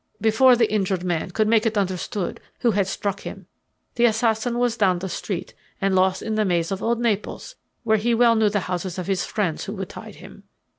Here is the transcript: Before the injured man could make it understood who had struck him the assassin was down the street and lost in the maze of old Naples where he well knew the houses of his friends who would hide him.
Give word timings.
Before 0.19 0.55
the 0.55 0.73
injured 0.73 1.03
man 1.03 1.29
could 1.29 1.47
make 1.47 1.67
it 1.67 1.77
understood 1.77 2.39
who 2.61 2.71
had 2.71 2.87
struck 2.87 3.19
him 3.19 3.45
the 3.93 4.05
assassin 4.05 4.57
was 4.57 4.75
down 4.75 4.97
the 4.97 5.07
street 5.07 5.53
and 5.79 5.93
lost 5.93 6.23
in 6.23 6.33
the 6.33 6.43
maze 6.43 6.71
of 6.71 6.81
old 6.81 6.99
Naples 6.99 7.55
where 7.83 7.97
he 7.97 8.15
well 8.15 8.33
knew 8.33 8.49
the 8.49 8.61
houses 8.61 8.97
of 8.97 9.05
his 9.05 9.25
friends 9.25 9.65
who 9.65 9.73
would 9.73 9.91
hide 9.91 10.15
him. 10.15 10.45